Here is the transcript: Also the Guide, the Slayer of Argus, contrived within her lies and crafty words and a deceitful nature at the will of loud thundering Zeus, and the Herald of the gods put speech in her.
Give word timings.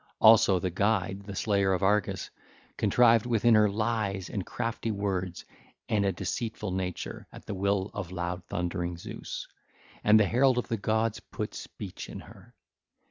Also 0.19 0.57
the 0.57 0.71
Guide, 0.71 1.21
the 1.27 1.35
Slayer 1.35 1.73
of 1.73 1.83
Argus, 1.83 2.31
contrived 2.75 3.27
within 3.27 3.53
her 3.53 3.69
lies 3.69 4.31
and 4.31 4.43
crafty 4.43 4.89
words 4.89 5.45
and 5.87 6.07
a 6.07 6.11
deceitful 6.11 6.71
nature 6.71 7.27
at 7.31 7.45
the 7.45 7.53
will 7.53 7.91
of 7.93 8.11
loud 8.11 8.43
thundering 8.45 8.97
Zeus, 8.97 9.47
and 10.03 10.19
the 10.19 10.25
Herald 10.25 10.57
of 10.57 10.69
the 10.69 10.77
gods 10.77 11.19
put 11.19 11.53
speech 11.53 12.09
in 12.09 12.21
her. 12.21 12.55